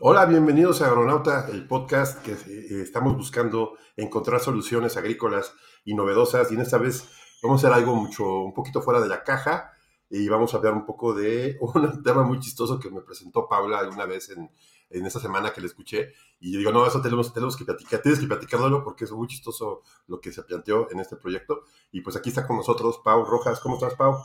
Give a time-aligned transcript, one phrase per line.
[0.00, 5.52] Hola, bienvenidos a Agronauta, el podcast que eh, estamos buscando encontrar soluciones agrícolas
[5.84, 6.52] y novedosas.
[6.52, 7.08] Y en esta vez
[7.42, 9.72] vamos a hacer algo mucho, un poquito fuera de la caja
[10.08, 13.80] y vamos a hablar un poco de un tema muy chistoso que me presentó Paula
[13.80, 14.48] alguna vez en,
[14.90, 16.12] en esta semana que le escuché.
[16.38, 19.26] Y yo digo, no, eso tenemos, tenemos que platicar, tienes que platicarlo porque es muy
[19.26, 21.64] chistoso lo que se planteó en este proyecto.
[21.90, 23.58] Y pues aquí está con nosotros Pau Rojas.
[23.58, 24.16] ¿Cómo estás, Pau?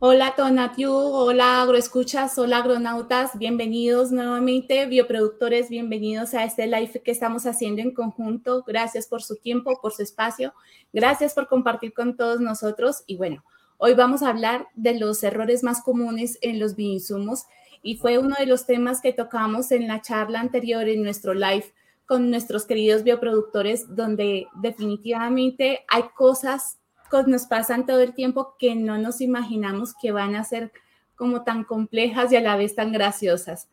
[0.00, 7.46] Hola Tonatiu, hola agroescuchas, hola agronautas, bienvenidos nuevamente, bioproductores, bienvenidos a este live que estamos
[7.46, 8.62] haciendo en conjunto.
[8.64, 10.54] Gracias por su tiempo, por su espacio,
[10.92, 13.02] gracias por compartir con todos nosotros.
[13.08, 13.44] Y bueno,
[13.76, 17.46] hoy vamos a hablar de los errores más comunes en los bioinsumos.
[17.82, 21.74] Y fue uno de los temas que tocamos en la charla anterior en nuestro live
[22.06, 26.78] con nuestros queridos bioproductores, donde definitivamente hay cosas
[27.26, 30.72] nos pasan todo el tiempo que no nos imaginamos que van a ser
[31.16, 33.68] como tan complejas y a la vez tan graciosas.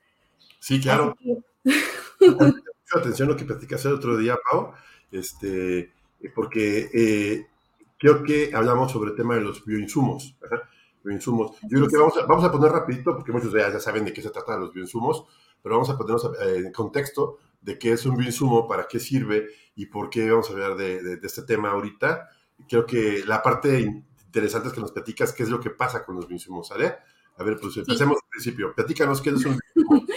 [0.59, 1.15] Sí, claro.
[2.19, 4.73] Mucha atención lo que platicaste el otro día, Pau,
[5.11, 5.91] este,
[6.33, 7.47] porque eh,
[7.99, 10.35] creo que hablamos sobre el tema de los bioinsumos.
[11.03, 11.57] bioinsumos.
[11.63, 14.13] Yo creo que vamos a, vamos a poner rapidito, porque muchos ya, ya saben de
[14.13, 15.25] qué se trata los bioinsumos,
[15.61, 19.49] pero vamos a ponernos eh, en contexto de qué es un bioinsumo, para qué sirve
[19.75, 22.29] y por qué vamos a hablar de, de este tema ahorita
[22.67, 26.15] creo que la parte interesante es que nos platicas qué es lo que pasa con
[26.15, 26.95] los bioinsumos, ¿sale?
[27.37, 28.73] A ver, pues empecemos al principio.
[28.73, 29.59] Platícanos qué es un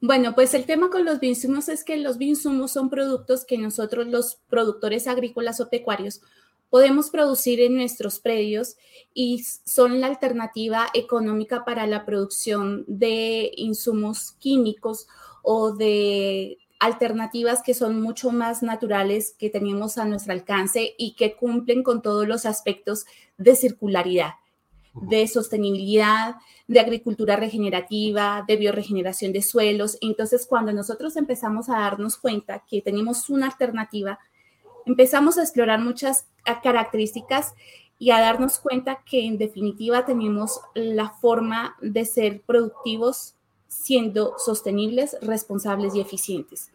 [0.00, 4.06] Bueno, pues el tema con los bioinsumos es que los bioinsumos son productos que nosotros
[4.06, 6.20] los productores agrícolas o pecuarios
[6.74, 8.76] podemos producir en nuestros predios
[9.14, 15.06] y son la alternativa económica para la producción de insumos químicos
[15.42, 21.36] o de alternativas que son mucho más naturales que tenemos a nuestro alcance y que
[21.36, 23.06] cumplen con todos los aspectos
[23.38, 24.34] de circularidad,
[24.94, 29.98] de sostenibilidad, de agricultura regenerativa, de bioregeneración de suelos.
[30.00, 34.18] Entonces, cuando nosotros empezamos a darnos cuenta que tenemos una alternativa,
[34.86, 36.26] empezamos a explorar muchas
[36.62, 37.54] características
[37.98, 43.36] y a darnos cuenta que en definitiva tenemos la forma de ser productivos
[43.68, 46.70] siendo sostenibles, responsables y eficientes.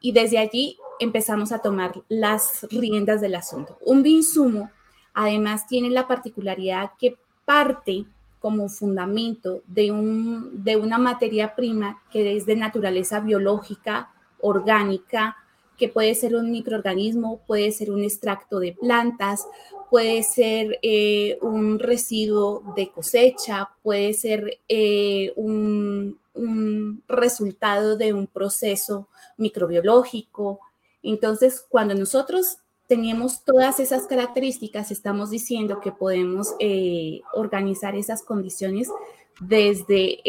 [0.00, 3.78] Y desde allí empezamos a tomar las riendas del asunto.
[3.84, 4.70] Un bioinsumo
[5.14, 8.04] además tiene la particularidad que parte
[8.38, 15.36] como fundamento de, un, de una materia prima que es de naturaleza biológica, orgánica,
[15.80, 19.46] que puede ser un microorganismo, puede ser un extracto de plantas,
[19.88, 26.20] puede ser eh, un residuo de cosecha, puede ser eh, un,
[27.08, 30.60] resultado de un proceso microbiológico.
[31.02, 38.88] Entonces, cuando nosotros tenemos todas esas características, estamos diciendo que podemos eh, organizar esas condiciones
[39.40, 40.20] desde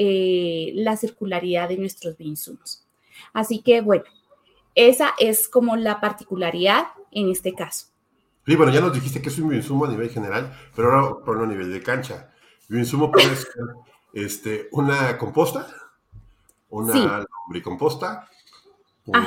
[0.76, 2.84] la circularidad de nuestros bioinsumos.
[3.34, 4.04] Así que, bueno,
[4.76, 7.88] esa es como la particularidad en este caso.
[8.46, 11.42] Sí, bueno, ya nos dijiste que es un bioinsumo a nivel general, pero ahora por
[11.42, 12.32] a nivel de cancha.
[12.68, 13.64] Bioinsumo puede ser
[14.14, 15.68] este, una composta,
[16.70, 17.08] una sí.
[17.46, 18.28] lombricomposta,
[19.06, 19.18] un,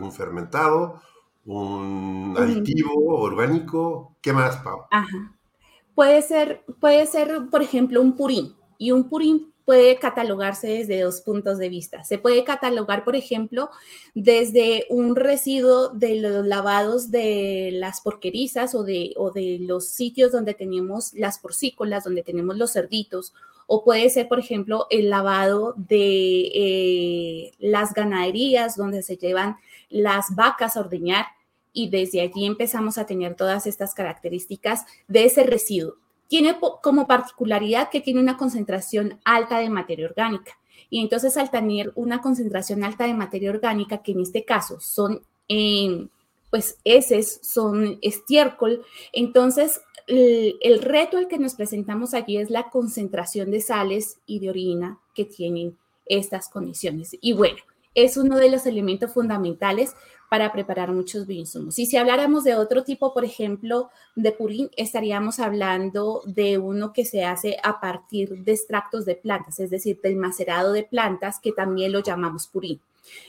[0.00, 1.00] un fermentado,
[1.46, 4.16] un aditivo orgánico.
[4.20, 4.84] ¿Qué más, Pau?
[4.90, 5.32] Ajá.
[5.94, 8.56] Puede ser, puede ser, por ejemplo, un purín.
[8.78, 12.02] Y un purín puede catalogarse desde dos puntos de vista.
[12.02, 13.70] Se puede catalogar, por ejemplo,
[14.16, 19.14] desde un residuo de los lavados de las porquerizas o de,
[19.60, 23.32] los sitios donde tenemos las porcícolas, donde tenemos los cerditos,
[23.68, 29.54] o puede ser, por ejemplo, el lavado de eh, las ganaderías donde se llevan
[29.88, 31.26] las vacas a ordeñar
[31.72, 35.94] y desde allí empezamos a tener todas estas características de ese residuo
[36.30, 40.56] tiene como particularidad que tiene una concentración alta de materia orgánica.
[40.88, 45.22] Y entonces al tener una concentración alta de materia orgánica, que en este caso son,
[45.48, 46.06] eh,
[46.48, 52.70] pues, heces, son estiércol, entonces el, el, reto al que nos presentamos allí es la
[52.70, 57.16] concentración de sales y de orina que tienen estas condiciones.
[57.20, 57.58] Y bueno,
[57.96, 59.96] es uno de los elementos fundamentales
[60.30, 61.76] para preparar muchos bioinsumos.
[61.80, 67.04] Y si habláramos de otro tipo, por ejemplo, de purín, estaríamos hablando de uno que
[67.04, 71.50] se hace a partir de extractos de plantas, es decir, del macerado de plantas, que
[71.50, 72.80] también lo llamamos purín.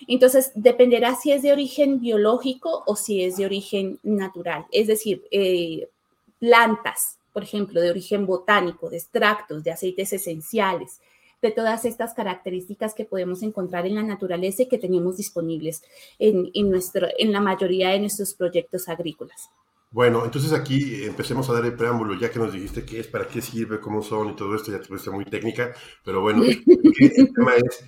[0.08, 5.24] Entonces, dependerá si es de origen biológico o si es de origen natural, es decir,
[5.32, 5.90] eh,
[6.38, 11.00] plantas, por ejemplo, de origen botánico, de extractos, de aceites esenciales,
[11.42, 15.84] de todas estas características que podemos encontrar en la naturaleza y que tenemos disponibles
[16.20, 19.50] en, en, nuestro, en la mayoría de nuestros proyectos agrícolas.
[19.92, 23.28] Bueno, entonces aquí empecemos a dar el preámbulo, ya que nos dijiste qué es, para
[23.28, 25.74] qué sirve, cómo son y todo esto, ya te muy técnica,
[26.06, 26.44] pero bueno,
[27.00, 27.84] el tema es,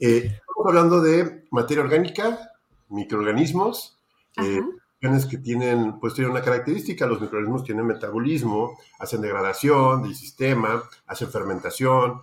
[0.00, 2.52] Eh, estamos hablando de materia orgánica,
[2.88, 3.98] microorganismos,
[4.36, 4.60] eh,
[5.00, 11.30] que tienen, pues tienen una característica, los microorganismos tienen metabolismo, hacen degradación del sistema, hacen
[11.30, 12.20] fermentación,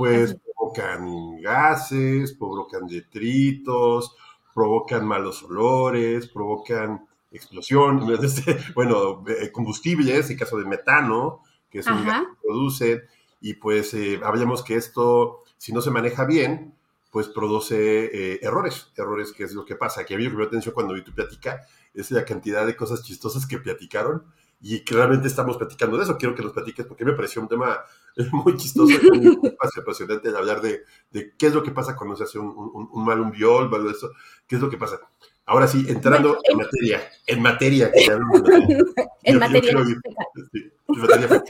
[0.00, 4.16] pues provocan gases, provocan detritos,
[4.54, 8.06] provocan malos olores, provocan explosión,
[8.74, 13.02] bueno, eh, combustibles, en caso de metano, que es un gas que produce,
[13.42, 16.74] y pues eh, habíamos que esto, si no se maneja bien,
[17.10, 20.06] pues produce eh, errores, errores que es lo que pasa.
[20.06, 21.60] Que a mí me atención cuando vi tu plática,
[21.92, 24.24] es la cantidad de cosas chistosas que platicaron
[24.60, 26.18] y claramente estamos platicando de eso.
[26.18, 27.78] Quiero que nos platiques porque me pareció un tema
[28.32, 29.38] muy chistoso muy
[29.82, 33.20] apasionante hablar de, de, qué es lo que pasa cuando se hace un, un, mal
[33.20, 34.10] un viol, de eso,
[34.46, 35.00] qué es lo que pasa.
[35.46, 37.90] Ahora sí, entrando en, materia, en materia.
[37.94, 38.92] en materia.
[39.24, 41.42] en materia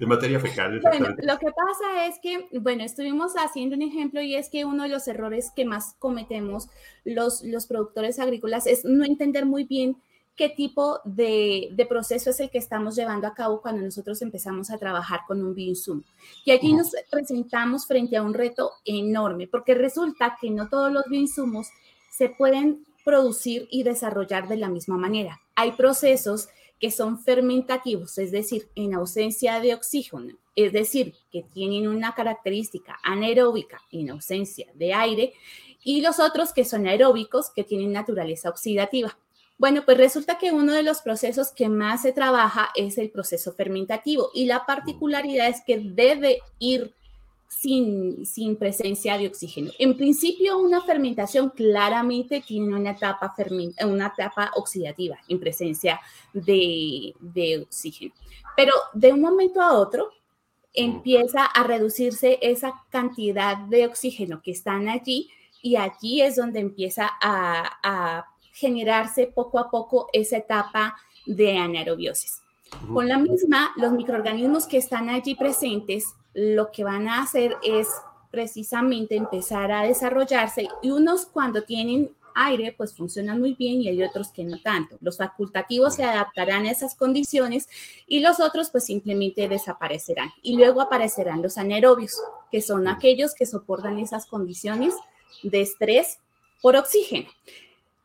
[0.00, 0.80] en materia fecal.
[0.80, 4.84] Bueno, lo que pasa es que, bueno, estuvimos haciendo un ejemplo y es que uno
[4.84, 6.68] de los errores que más cometemos
[7.04, 9.96] los, los productores agrícolas es no entender muy bien
[10.36, 14.70] qué tipo de, de, proceso es el que estamos llevando a cabo cuando nosotros empezamos
[14.70, 16.02] a trabajar con un bioinsumo.
[16.44, 21.04] Y aquí nos presentamos frente a un reto enorme, porque resulta que no todos los
[21.08, 21.68] bioinsumos
[22.10, 25.40] se pueden producir y desarrollar de la misma manera.
[25.54, 26.48] Hay procesos
[26.78, 32.98] que son fermentativos, es decir, en ausencia de oxígeno, es decir, que tienen una característica
[33.02, 35.34] anaeróbica en ausencia de aire,
[35.84, 39.16] y los otros que son aeróbicos, que tienen naturaleza oxidativa.
[39.60, 43.52] Bueno, pues resulta que uno de los procesos que más se trabaja es el proceso
[43.52, 46.94] fermentativo y la particularidad es que debe ir
[47.46, 49.70] sin, sin presencia de oxígeno.
[49.78, 53.34] En principio, una fermentación claramente tiene una etapa,
[53.84, 56.00] una etapa oxidativa en presencia
[56.32, 58.14] de, de oxígeno,
[58.56, 60.08] pero de un momento a otro
[60.72, 65.28] empieza a reducirse esa cantidad de oxígeno que están allí
[65.60, 72.42] y allí es donde empieza a generarse poco a poco esa etapa de anaerobiosis.
[72.92, 77.88] Con la misma, los microorganismos que están allí presentes lo que van a hacer es
[78.30, 84.02] precisamente empezar a desarrollarse y unos cuando tienen aire pues funcionan muy bien y hay
[84.02, 84.96] otros que no tanto.
[85.00, 87.68] Los facultativos se adaptarán a esas condiciones
[88.06, 90.30] y los otros pues simplemente desaparecerán.
[90.42, 92.12] Y luego aparecerán los anaerobios,
[92.50, 94.94] que son aquellos que soportan esas condiciones
[95.42, 96.20] de estrés
[96.62, 97.28] por oxígeno.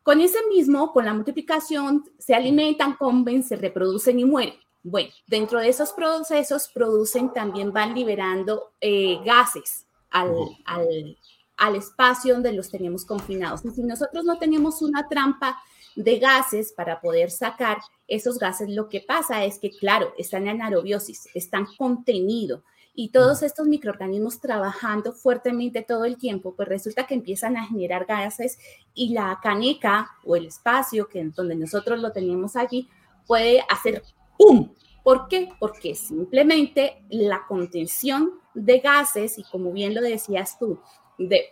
[0.05, 4.53] Con ese mismo, con la multiplicación, se alimentan, comen, se reproducen y mueren.
[4.83, 10.31] Bueno, dentro de esos procesos producen, también van liberando eh, gases al,
[10.65, 11.17] al,
[11.57, 13.65] al, espacio donde los tenemos confinados.
[13.65, 15.57] Y si nosotros no tenemos una trampa
[15.95, 20.61] de gases para poder sacar esos gases, lo que pasa es que, claro, están en
[20.61, 22.61] anaerobiosis, están contenidos.
[22.97, 28.05] Y todos estos microorganismos trabajando fuertemente todo el tiempo, pues resulta que empiezan a generar
[28.05, 28.57] gases
[28.93, 32.87] y la caneca o el espacio que donde nosotros lo tenemos allí
[33.27, 34.01] puede hacer
[34.37, 34.69] ¡pum!
[35.03, 35.49] ¿Por qué?
[35.59, 40.79] Porque simplemente la contención de gases, y como bien lo decías tú,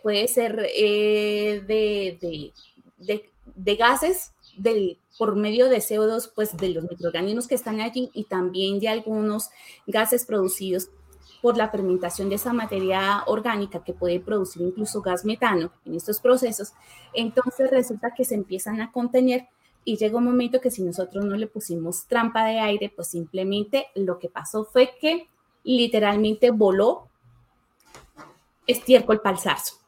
[0.02, 2.52] puede ser eh, de,
[3.54, 8.24] de, gases del, por medio de CO2, pues de los microorganismos que están allí y
[8.24, 9.50] también de algunos
[9.86, 10.88] gases producidos
[11.44, 16.18] por la fermentación de esa materia orgánica que puede producir incluso gas metano en estos
[16.18, 16.72] procesos,
[17.12, 19.48] entonces resulta que se empiezan a contener
[19.84, 23.88] y llega un momento que si nosotros no le pusimos trampa de aire, pues simplemente
[23.94, 25.28] lo que pasó fue que
[25.64, 27.10] literalmente voló
[28.66, 29.83] estiércol palzarzo.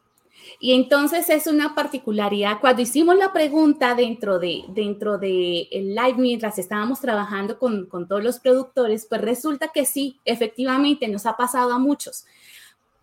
[0.59, 2.59] Y entonces es una particularidad.
[2.59, 8.07] Cuando hicimos la pregunta dentro de, dentro de el live mientras estábamos trabajando con, con
[8.07, 12.25] todos los productores, pues resulta que sí, efectivamente nos ha pasado a muchos.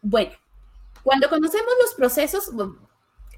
[0.02, 0.32] Bueno,
[1.04, 2.50] cuando conocemos los procesos,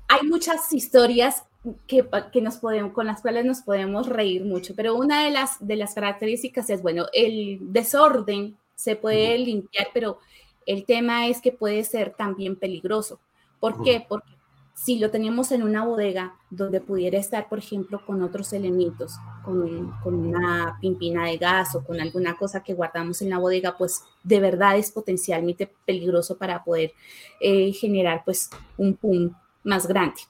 [0.08, 1.44] hay muchas historias
[1.86, 5.64] que, que, nos podemos, con las cuales nos podemos reír mucho, pero una de las,
[5.66, 10.18] de las características es, bueno, el desorden se puede limpiar, pero
[10.64, 13.20] el tema es que puede ser también peligroso.
[13.60, 14.04] ¿Por qué?
[14.08, 14.36] Porque
[14.76, 19.92] si lo tenemos en una bodega donde pudiera estar, por ejemplo, con otros elementos, con,
[20.02, 24.02] con, una pimpina de gas o con alguna cosa que guardamos en la bodega, pues
[24.22, 26.92] de verdad es potencialmente peligroso para poder
[27.40, 29.32] eh, generar pues un pum
[29.64, 30.20] más grande.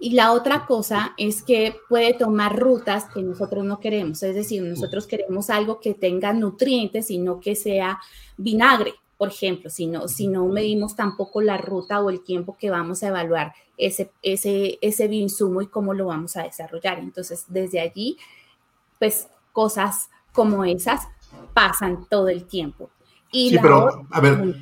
[0.00, 4.62] Y la otra cosa es que puede tomar rutas que nosotros no queremos, es decir,
[4.62, 8.00] nosotros queremos algo que tenga nutrientes y no que sea
[8.36, 12.70] vinagre, por ejemplo, si no, si no medimos tampoco la ruta o el tiempo que
[12.70, 16.98] vamos a evaluar ese, ese, ese bioinsumo y cómo lo vamos a desarrollar.
[16.98, 18.16] Entonces, desde allí,
[18.98, 21.08] pues cosas como esas
[21.52, 22.90] pasan todo el tiempo.
[23.30, 24.54] Y sí, pero, a ver,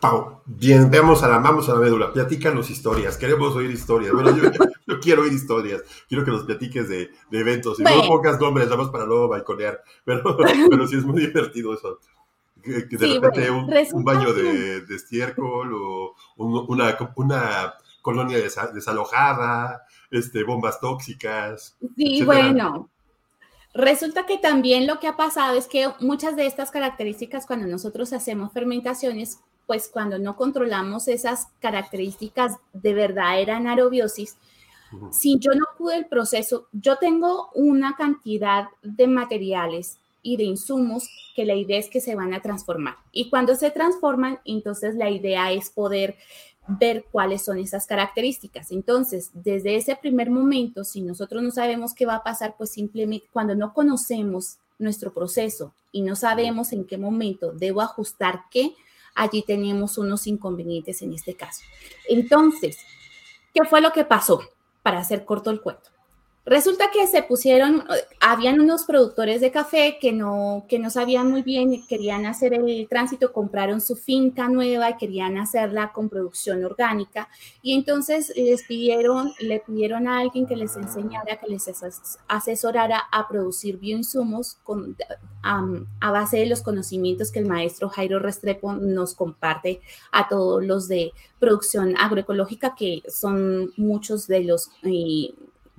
[0.00, 4.12] Pau, bien, veamos a la, vamos a la médula, platícanos historias, queremos oír historias.
[4.14, 8.66] Bueno, yo, quiero oír historias, quiero que nos platiques de, eventos, y no pongas nombres,
[8.66, 10.36] nada más para no balconear, pero,
[10.70, 11.98] pero sí es muy divertido eso.
[12.62, 21.76] Que, de repente un, baño de, estiércol o una, una colonia desalojada, este, bombas tóxicas.
[21.96, 22.88] Sí, bueno.
[23.72, 28.12] Resulta que también lo que ha pasado es que muchas de estas características cuando nosotros
[28.12, 29.38] hacemos fermentaciones
[29.70, 34.36] pues cuando no controlamos esas características de verdadera anaerobiosis,
[35.12, 41.08] si yo no pude el proceso, yo tengo una cantidad de materiales y de insumos
[41.34, 42.96] que la idea es que se van a transformar.
[43.12, 46.16] Y cuando se transforman, entonces la idea es poder
[46.66, 48.70] ver cuáles son esas características.
[48.70, 53.26] Entonces, desde ese primer momento, si nosotros no sabemos qué va a pasar, pues simplemente
[53.32, 58.74] cuando no conocemos nuestro proceso y no sabemos en qué momento debo ajustar qué,
[59.14, 61.62] allí tenemos unos inconvenientes en este caso.
[62.08, 62.78] Entonces,
[63.52, 64.40] ¿qué fue lo que pasó?
[64.82, 65.90] Para hacer corto el cuento.
[66.46, 67.84] Resulta que se pusieron,
[68.18, 72.54] habían unos productores de café que no, que no sabían muy bien y querían hacer
[72.54, 77.28] el tránsito, compraron su finca nueva y querían hacerla con producción orgánica.
[77.60, 81.70] Y entonces les pidieron, le pidieron a alguien que les enseñara, que les
[82.26, 84.96] asesorara a producir bioinsumos con,
[85.42, 90.88] a base de los conocimientos que el maestro Jairo Restrepo nos comparte a todos los
[90.88, 94.70] de producción agroecológica, que son muchos de los...
[94.84, 95.34] Eh,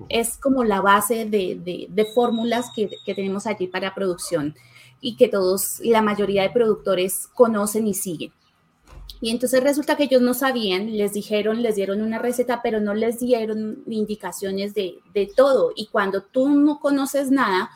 [0.08, 4.54] es como la base de, fórmulas que, tenemos allí para producción
[5.00, 8.32] y que todos, la mayoría de productores conocen y siguen.
[9.20, 12.92] Y entonces resulta que ellos no sabían, les dijeron, les dieron una receta, pero no
[12.92, 15.72] les dieron indicaciones de, de todo.
[15.76, 17.70] Y cuando tú no conoces nada,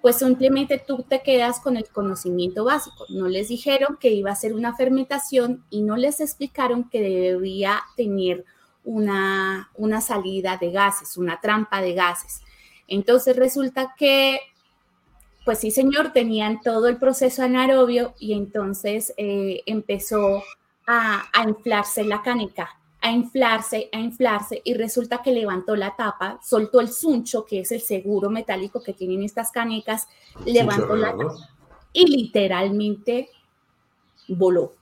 [0.00, 3.04] pues simplemente tú te quedas con el conocimiento básico.
[3.08, 7.80] No les dijeron que iba a ser una fermentación y no les explicaron que debía
[7.96, 8.44] tener
[8.84, 12.42] una, una salida de gases, una trampa de gases.
[12.88, 14.40] Entonces resulta que,
[15.44, 20.42] pues sí, señor, tenían todo el proceso anaerobio y entonces eh, empezó
[20.86, 26.40] a, a, inflarse la canica, a inflarse, a inflarse y resulta que levantó la tapa,
[26.42, 30.08] soltó el suncho, que es el seguro metálico que tienen estas canicas,
[30.44, 31.34] levantó la tapa
[31.92, 33.30] y literalmente
[34.28, 34.72] voló.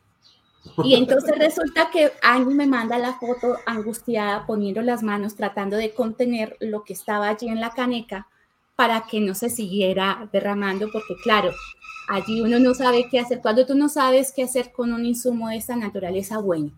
[0.85, 5.93] Y entonces resulta que alguien me manda la foto angustiada poniendo las manos tratando de
[5.93, 8.29] contener lo que estaba allí en la caneca
[8.77, 11.51] para que no se siguiera derramando, porque claro,
[12.09, 13.41] allí uno no sabe qué hacer.
[13.41, 16.71] Cuando tú no sabes qué hacer con un insumo de esta naturaleza, bueno,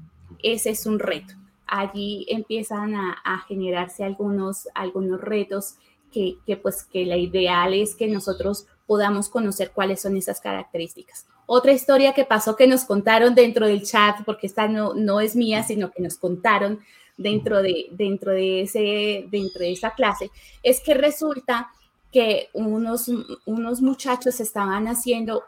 [0.43, 1.35] ese es un reto.
[1.67, 5.75] Allí empiezan a, a generarse algunos, algunos retos
[6.11, 11.25] que, que, pues que la ideal es que nosotros podamos conocer cuáles son esas características.
[11.47, 15.37] Otra historia que pasó que nos contaron dentro del chat, porque esta no, no es
[15.37, 16.81] mía, sino que nos contaron
[17.17, 20.33] dentro de, dentro, de ese, dentro de esa clase,
[20.65, 21.71] es que resulta
[22.11, 23.09] que unos,
[23.45, 25.45] unos muchachos estaban haciendo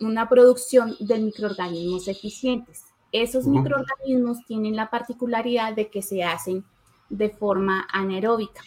[0.00, 2.86] una producción de microorganismos eficientes.
[3.12, 6.64] Esos microorganismos tienen la particularidad de que se hacen
[7.10, 8.62] de forma anaeróbica.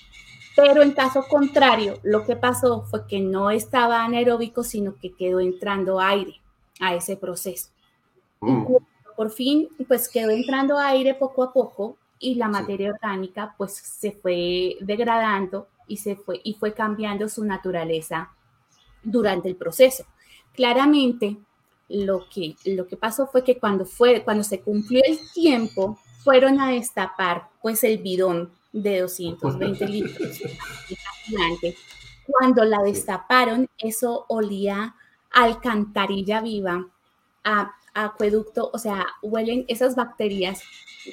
[0.55, 5.39] Pero en caso contrario, lo que pasó fue que no estaba anaeróbico, sino que quedó
[5.39, 6.41] entrando aire
[6.79, 7.69] a ese proceso.
[8.41, 8.65] Mm.
[9.15, 14.11] Por fin, pues quedó entrando aire poco a poco y la materia orgánica pues se
[14.11, 18.31] fue degradando y se fue y fue cambiando su naturaleza
[19.03, 20.05] durante el proceso.
[20.53, 21.37] Claramente
[21.87, 26.59] lo que lo que pasó fue que cuando fue cuando se cumplió el tiempo fueron
[26.59, 30.41] a destapar pues el bidón de 220 litros.
[32.25, 34.95] Cuando la destaparon, eso olía
[35.31, 36.87] alcantarilla viva,
[37.43, 40.61] a, acueducto, o sea, huelen esas bacterias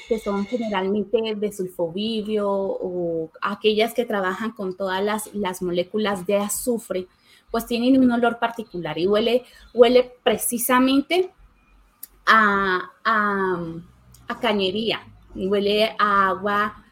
[0.08, 6.36] que son generalmente de sulfovivio o aquellas que trabajan con todas las, las moléculas de
[6.36, 7.06] azufre,
[7.50, 11.30] pues tienen un olor particular y huele, huele precisamente
[12.26, 13.62] a, a,
[14.28, 15.00] a cañería,
[15.34, 16.85] huele a agua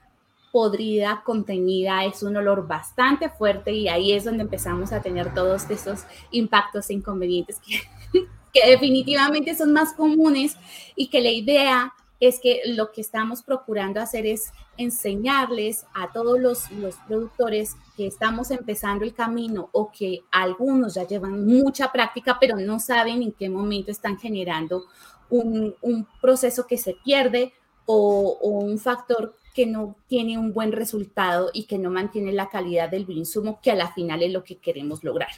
[0.55, 5.69] podrida, contenida, es un olor bastante fuerte y ahí es donde empezamos a tener todos
[5.69, 7.61] esos impactos e inconvenientes
[8.53, 10.57] que, definitivamente son más comunes
[10.95, 16.39] y que la idea es que lo que estamos procurando hacer es enseñarles a todos
[16.39, 22.39] los, los, productores que estamos empezando el camino o que algunos ya llevan mucha práctica,
[22.41, 24.85] pero no saben en qué momento están generando
[25.31, 27.53] un, un proceso que se pierde
[27.87, 32.49] o, o, un factor que no tiene un buen resultado y que no mantiene la
[32.49, 35.31] calidad del bioinsumo, que a la final es lo que queremos lograr.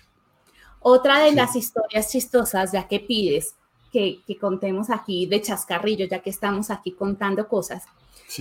[0.80, 3.54] Otra de las historias chistosas, ya que pides,
[3.92, 7.85] que, contemos aquí de chascarrillo, ya que estamos aquí contando cosas.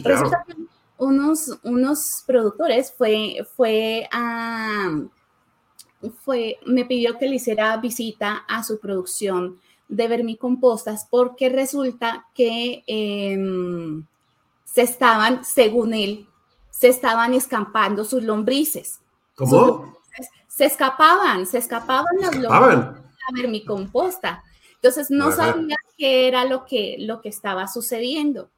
[0.03, 0.53] Resulta que
[0.97, 5.01] unos, unos productores fue, fue a...
[6.23, 12.83] Fue, me pidió que le hiciera visita a su producción de vermicompostas porque resulta que
[12.85, 14.05] em,
[14.75, 16.27] se estaban, según él,
[16.69, 18.99] se estaban escampando sus lombrices.
[19.37, 19.95] ¿Cómo?
[20.49, 24.43] se escapaban, se escapaban las lombrices de la vermicomposta.
[24.73, 28.49] Entonces no sabía qué era lo que, lo que estaba sucediendo.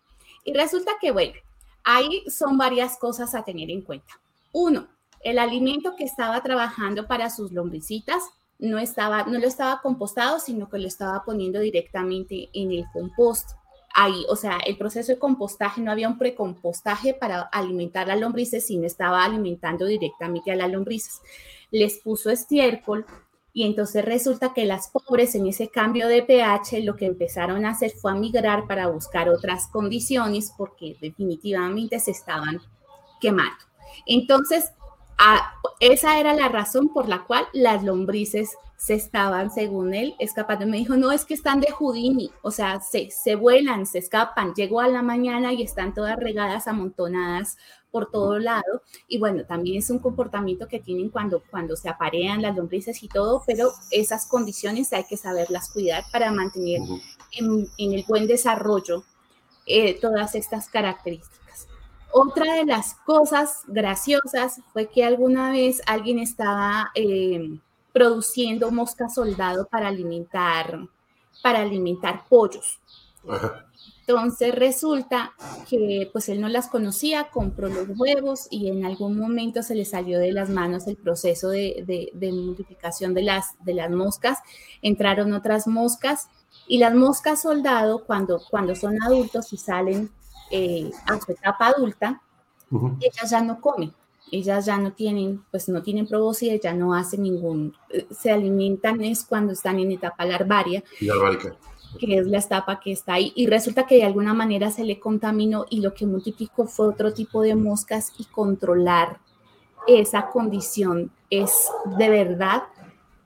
[0.43, 1.33] Y resulta que, bueno,
[1.83, 4.19] ahí son varias cosas a tener en cuenta.
[4.53, 4.87] Uno,
[5.21, 8.23] el alimento que estaba trabajando para sus lombricitas
[8.57, 13.51] no, estaba, no lo estaba compostado, sino que lo estaba poniendo directamente en el compost.
[13.93, 18.67] Ahí, o sea, el proceso de compostaje, no había un precompostaje para alimentar a lombrices,
[18.67, 21.21] sino estaba alimentando directamente a las lombrices.
[21.71, 23.05] Les puso estiércol
[23.53, 27.71] y entonces resulta que las pobres en ese cambio de pH lo que empezaron a
[27.71, 32.61] hacer fue a migrar para buscar otras condiciones porque definitivamente se estaban
[33.19, 33.57] quemando.
[34.05, 34.71] Entonces,
[35.79, 40.67] esa era la razón por la cual las lombrices se estaban, según él, escapando.
[40.67, 44.53] Me dijo, no, es que están de Houdini, o sea, se, se vuelan, se escapan.
[44.53, 47.57] Llegó a la mañana y están todas regadas, amontonadas
[47.89, 48.83] por todo lado.
[49.07, 53.07] Y bueno, también es un comportamiento que tienen cuando, cuando se aparean las lombrices y
[53.07, 56.81] todo, pero esas condiciones hay que saberlas cuidar para mantener
[57.31, 59.03] en, el buen desarrollo
[59.65, 61.67] eh, todas estas características.
[62.11, 67.59] Otra de las cosas graciosas fue que alguna vez alguien estaba eh,
[67.97, 70.87] produciendo mosca soldado para alimentar,
[71.41, 72.79] para alimentar pollos.
[74.01, 75.33] Entonces resulta
[75.67, 79.83] que pues él no las conocía, compró los huevos y en algún momento se le
[79.83, 84.37] salió de las manos el proceso de, multiplicación de las, de las moscas.
[84.83, 86.29] Entraron otras moscas
[86.67, 90.11] y las moscas soldado cuando, cuando son adultos y salen
[90.51, 92.21] eh, a su etapa adulta,
[93.01, 93.91] ellas ya no comen,
[94.31, 99.03] ellas ya no tienen, pues no tienen probóscide, ya no hacen ningún, eh, se alimentan
[99.03, 100.83] es cuando están en etapa larvaria.
[101.99, 104.99] que es la etapa que está ahí, y resulta que de alguna manera se le
[104.99, 109.19] contaminó y lo que multiplicó fue otro tipo de moscas y controlar
[109.87, 112.63] esa condición es de verdad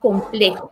[0.02, 0.70] complejo.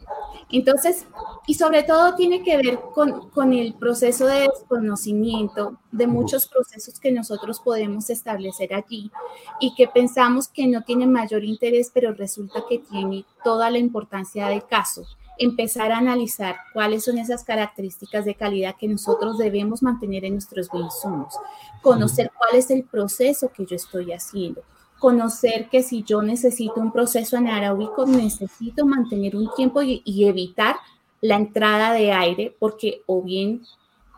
[0.52, 1.06] Entonces,
[1.46, 6.98] y sobre todo tiene que ver con, con, el proceso de desconocimiento de muchos procesos
[6.98, 9.10] que nosotros podemos establecer allí
[9.60, 14.48] y que pensamos que no tienen mayor interés, pero resulta que tiene toda la importancia
[14.48, 15.06] del caso.
[15.38, 20.68] Empezar a analizar cuáles son esas características de calidad que nosotros debemos mantener en nuestros
[20.74, 21.34] insumos,
[21.80, 24.62] conocer cuál es el proceso que yo estoy haciendo,
[25.00, 30.76] conocer que si yo necesito un proceso anaeróbico, necesito mantener un tiempo y, evitar
[31.22, 33.62] la entrada de aire, porque o bien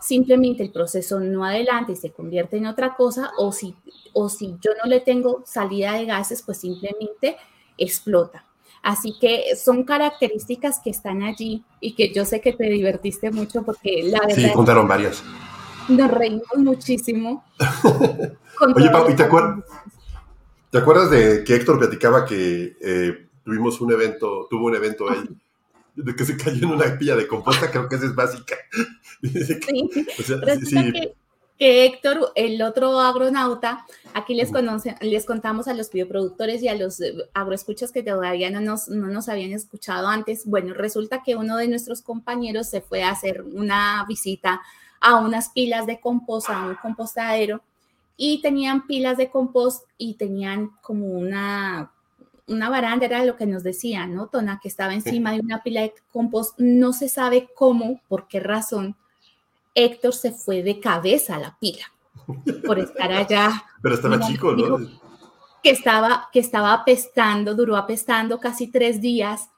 [0.00, 3.74] simplemente el proceso no adelanta y se convierte en otra cosa, o si,
[4.12, 7.36] o si yo no le tengo salida de gases, pues simplemente
[7.78, 8.44] explota.
[8.82, 13.62] Así que son características que están allí y que yo sé que te divertiste mucho
[13.62, 14.48] porque la verdad...
[14.48, 15.22] Sí, contaron varias.
[15.88, 17.44] Nos reímos muchísimo.
[18.76, 19.64] Oye, Pau, ¿y te acuerdas?
[20.72, 25.22] ¿Te acuerdas de que Héctor platicaba que eh, tuvimos un evento, tuvo un evento ahí,
[25.94, 27.70] de que se cayó en una pilla de composta?
[27.70, 28.56] Creo que esa es básica.
[29.22, 30.80] sí.
[31.58, 36.74] Que, Héctor, el otro agronauta, aquí les, conoce, les contamos a los bioproductores y a
[36.74, 40.46] los eh, agroescuchas que todavía no nos, no nos habían escuchado antes.
[40.46, 44.62] Bueno, resulta que uno de nuestros compañeros se fue a hacer una visita
[45.00, 47.60] a unas pilas de composta, a un compostadero,
[48.24, 51.90] y tenían pilas de compost y tenían como una,
[52.46, 54.28] una baranda, era lo que nos decían, ¿no?
[54.28, 56.56] Tona, que estaba encima de una pila de compost.
[56.56, 58.94] No se sabe cómo, por qué razón,
[59.74, 61.84] Héctor se fue de cabeza a la pila
[62.64, 63.64] por estar allá.
[63.82, 64.78] Pero estaba chico, ¿no?
[65.60, 69.50] Que estaba, que estaba apestando, duró apestando casi tres días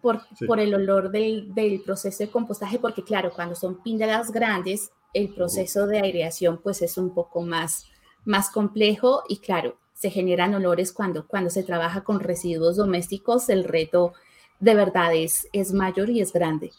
[0.00, 4.90] por, por el olor del, del, proceso de compostaje, porque claro, cuando son pilas grandes,
[5.14, 7.86] el proceso de aireación pues es un poco más,
[8.24, 13.64] más complejo y claro, se generan olores cuando, cuando se trabaja con residuos domésticos, el
[13.64, 14.14] reto
[14.60, 16.70] de verdad es, es mayor y es grande.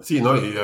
[0.00, 0.36] Sí, ¿no?
[0.36, 0.54] Y,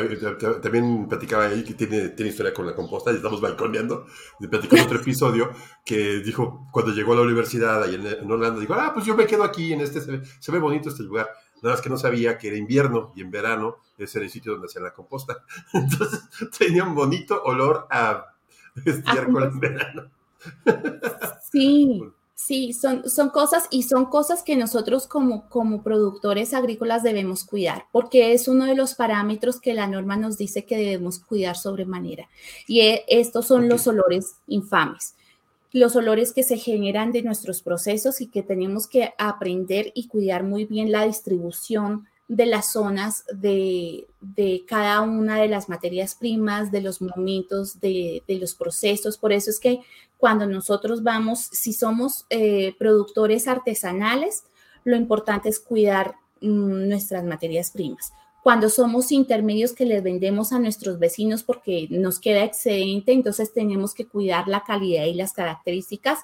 [0.60, 4.06] también platicaba ahí que tiene, tiene historia con la composta y estamos balconeando.
[4.40, 5.50] Y platicó en otro episodio
[5.84, 9.14] que dijo, cuando llegó a la universidad ahí en, en Holanda, dijo, ah, pues yo
[9.14, 11.28] me quedo aquí en este, se ve bonito este lugar.
[11.62, 14.52] Nada más que no sabía que era invierno y en verano ese era el sitio
[14.52, 15.44] donde hacían la composta.
[15.72, 16.22] Entonces
[16.56, 18.34] tenía un bonito olor a
[18.84, 20.10] estiércol en verano.
[21.50, 22.02] Sí,
[22.40, 27.86] Sí, son, son cosas y son cosas que nosotros como, como productores agrícolas debemos cuidar,
[27.90, 32.28] porque es uno de los parámetros que la norma nos dice que debemos cuidar sobremanera.
[32.68, 35.16] Y e, estos son los olores infames,
[35.72, 40.44] los olores que se generan de nuestros procesos y que tenemos que aprender y cuidar
[40.44, 44.06] muy bien la distribución de las zonas de,
[44.68, 49.16] cada una de las materias primas, de los momentos, de, los procesos.
[49.16, 49.80] Por eso es que
[50.18, 54.44] cuando nosotros vamos, si somos eh, productores artesanales,
[54.84, 58.12] lo importante es cuidar mm, nuestras materias primas.
[58.48, 63.92] Cuando somos intermedios que les vendemos a nuestros vecinos porque nos queda excedente, entonces tenemos
[63.92, 66.20] que cuidar la calidad y las características,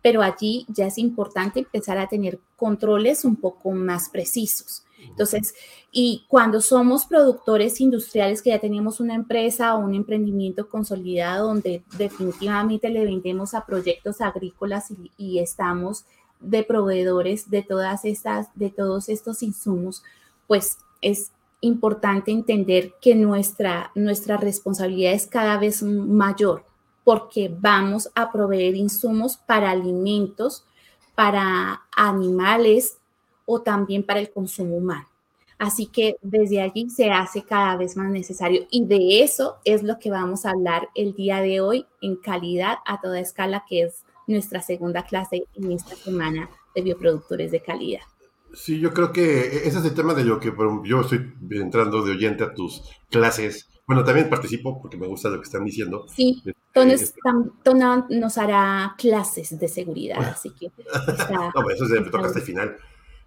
[0.00, 4.86] pero allí ya es importante empezar a tener controles un poco más precisos.
[5.06, 5.54] Entonces,
[5.92, 11.82] y cuando somos productores industriales que ya tenemos una empresa o un emprendimiento consolidado donde
[11.98, 14.86] definitivamente le vendemos a proyectos agrícolas
[15.18, 16.06] y, estamos
[16.40, 20.02] de proveedores de todas estas, de todos estos insumos,
[20.46, 21.32] pues es
[21.66, 26.64] importante entender que nuestra, nuestra responsabilidad es cada vez mayor
[27.04, 30.64] porque vamos a proveer insumos para alimentos,
[31.14, 32.98] para animales,
[33.46, 35.06] o también para el consumo humano.
[35.58, 39.98] Así que desde allí se hace cada vez más necesario y de eso es lo
[39.98, 44.04] que vamos a hablar el día de hoy en calidad a toda escala, que es
[44.26, 48.02] nuestra segunda clase en esta semana de bioproductores de calidad.
[48.56, 50.50] Sí, yo creo que ese es el tema de lo que
[50.84, 53.68] yo estoy entrando de oyente a tus clases.
[53.86, 56.06] Bueno, también participo porque me gusta lo que están diciendo.
[56.08, 56.42] Sí,
[56.72, 57.14] entonces
[57.62, 60.70] Tona nos hará clases de seguridad, así que...
[61.54, 62.76] no, eso se me toca hasta el final.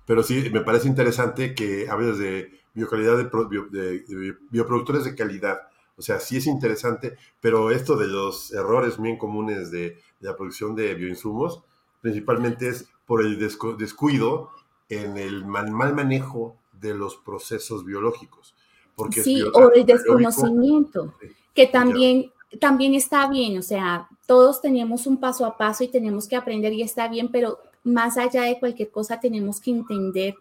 [0.06, 5.60] Pero sí, me parece interesante que hables de biocalidad de, bioproductores de calidad.
[5.96, 10.76] O sea, sí es interesante, pero esto de los errores bien comunes de, la producción
[10.76, 11.62] de bioinsumos,
[12.02, 14.50] principalmente es por el descuido
[14.90, 18.56] en el mal, manejo de los procesos biológicos.
[18.96, 21.14] Porque sí, o el desconocimiento,
[21.54, 26.28] que también, también está bien, o sea, todos tenemos un paso a paso y tenemos
[26.28, 30.36] que aprender y está bien, pero más allá de cualquier cosa tenemos que entender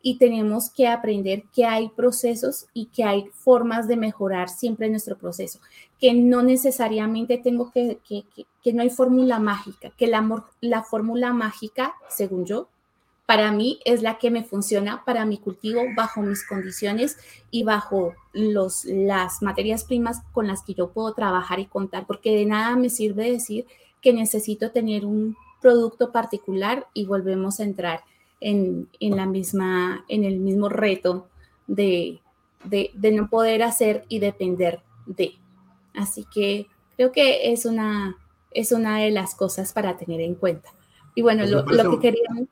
[0.00, 5.16] y tenemos que aprender que hay procesos y que hay formas de mejorar siempre nuestro
[5.16, 5.58] proceso,
[5.98, 11.94] que no necesariamente tengo que, que, no hay fórmula mágica, que la, la fórmula mágica,
[12.08, 12.68] según yo,
[13.26, 17.16] para mí es la que me funciona para mi cultivo bajo mis condiciones
[17.50, 22.36] y bajo los, las materias primas con las que yo puedo trabajar y contar, porque
[22.36, 23.66] de nada me sirve decir
[24.02, 28.04] que necesito tener un producto particular y volvemos a entrar
[28.40, 31.28] en, la misma, en el mismo reto
[31.66, 32.20] de,
[32.92, 35.36] no poder hacer y depender de.
[35.94, 38.18] Así que creo que es una,
[38.50, 40.74] es una de las cosas para tener en cuenta.
[41.14, 42.48] Y bueno, lo, que queríamos...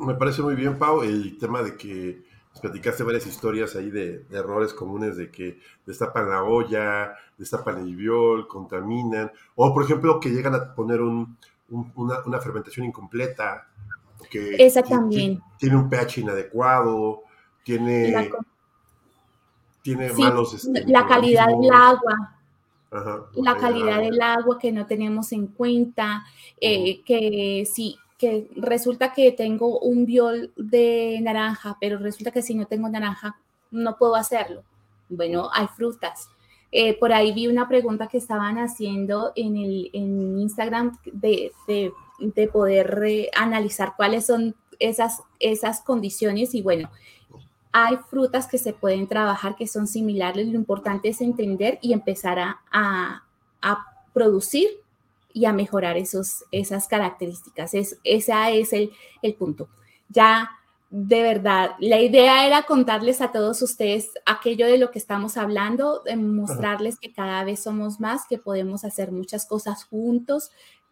[0.00, 2.22] Me parece muy bien, Pau, el tema de que
[2.60, 8.48] platicaste varias historias ahí de, errores comunes de que destapan la olla, destapan el viol,
[8.48, 11.36] contaminan, o por ejemplo que llegan a poner un,
[11.94, 13.68] una, fermentación incompleta,
[14.30, 15.40] que Esa también.
[15.58, 17.22] Tiene, un pH inadecuado,
[17.62, 18.30] tiene,
[19.82, 20.54] tiene malos...
[20.54, 22.36] Este, la calidad del agua.
[23.34, 26.24] la calidad del agua que no tenemos en cuenta,
[26.60, 32.54] eh, que sí, que resulta que tengo un viol de naranja, pero resulta que si
[32.54, 33.38] no tengo naranja
[33.70, 34.62] no puedo hacerlo.
[35.08, 36.28] Bueno, hay frutas,
[36.70, 42.48] eh, por ahí vi una pregunta que estaban haciendo en, el, en Instagram de, de,
[42.48, 46.54] poder analizar cuáles son esas, esas condiciones.
[46.54, 46.90] Y bueno,
[47.72, 52.38] hay frutas que se pueden trabajar que son similares, lo importante es entender y empezar
[52.38, 53.24] a, a,
[53.62, 54.68] a producir
[55.32, 57.74] y a mejorar esos, esas características.
[57.74, 58.90] Es, ese es el,
[59.22, 59.68] el punto.
[60.08, 60.50] Ya
[60.90, 66.02] de verdad, la idea era contarles a todos ustedes aquello de lo que estamos hablando,
[66.16, 70.50] mostrarles que cada vez somos más, que podemos hacer muchas cosas juntos,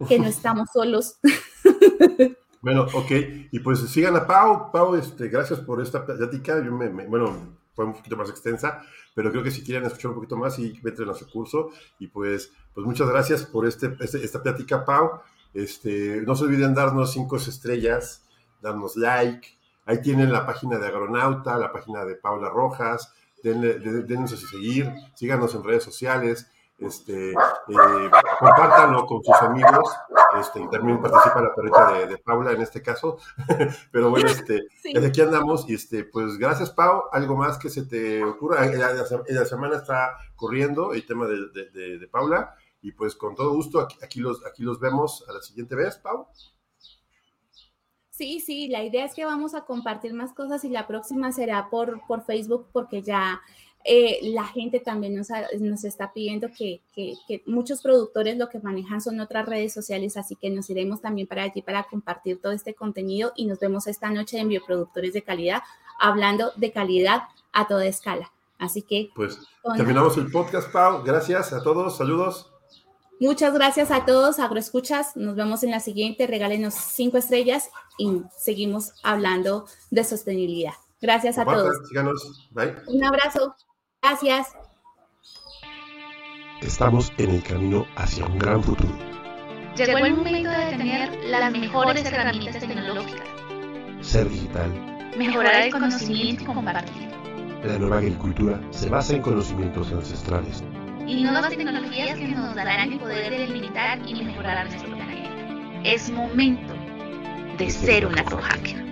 [0.08, 1.18] que no estamos solos.
[2.60, 3.10] Bueno, ok,
[3.52, 4.72] y pues sigan a Pau.
[4.72, 6.60] Pau, este, gracias por esta plática.
[6.62, 8.82] Yo me, bueno, fue un poquito más extensa,
[9.18, 11.70] pero creo que si quieren escuchar un poquito más y entren a su curso.
[11.98, 15.10] Y pues, pues muchas gracias por este, este, esta plática, Pau.
[15.52, 18.24] Este, no se olviden darnos cinco estrellas,
[18.62, 24.36] darnos like, Ahí tienen la página de Agronauta, la página de Paula Rojas, denos a
[24.36, 29.92] seguir, síganos en redes sociales, este, eh, compártanlo con sus amigos,
[30.38, 33.18] este, y también participa la perrita de, Paula en este caso,
[33.92, 37.84] pero bueno, este, desde aquí andamos y este, pues gracias Pau, algo más que se
[37.86, 43.52] te ocurra, la, la, semana está corriendo el tema de, Paula y pues con todo
[43.54, 46.28] gusto aquí, aquí, los, aquí los vemos a la siguiente vez, Pau.
[48.10, 51.70] Sí, sí, la idea es que vamos a compartir más cosas y la próxima será
[51.70, 53.40] por, por Facebook porque ya
[53.84, 55.28] eh, la gente también nos,
[55.60, 60.36] nos está pidiendo que, que, muchos productores lo que manejan son otras redes sociales, así
[60.36, 64.10] que nos iremos también para allí para compartir todo este contenido y nos vemos esta
[64.10, 65.62] noche en Bioproductores de Calidad,
[65.98, 68.30] hablando de calidad a toda escala.
[68.58, 69.10] Así que...
[69.14, 69.38] Pues
[69.76, 71.02] terminamos el podcast, Pau.
[71.04, 71.96] Gracias a todos.
[71.96, 72.52] Saludos.
[73.20, 75.16] Muchas gracias a todos, agroescuchas.
[75.16, 76.26] Nos vemos en la siguiente.
[76.26, 80.74] Regálenos cinco estrellas y seguimos hablando de sostenibilidad.
[81.00, 81.76] Gracias a todos.
[82.86, 83.54] Un abrazo.
[84.02, 84.54] Gracias.
[86.62, 88.96] Estamos en el camino hacia un gran futuro.
[89.76, 93.28] Llegó el momento de tener las mejores herramientas tecnológicas.
[94.00, 94.70] Ser digital.
[95.16, 97.08] Mejorar el conocimiento y compartir.
[97.64, 100.62] La nueva agricultura se basa en conocimientos ancestrales.
[101.06, 105.82] Y nuevas tecnologías que nos darán el poder de limitar y mejorar nuestro planeta.
[105.84, 106.72] Es momento
[107.58, 108.87] de ser un agrohacker.